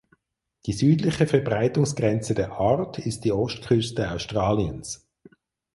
Die 0.65 0.73
südliche 0.73 1.27
Verbreitungsgrenze 1.27 2.33
der 2.33 2.53
Art 2.53 2.97
ist 2.97 3.23
die 3.23 3.31
Ostküste 3.31 4.09
Australiens. 4.09 5.07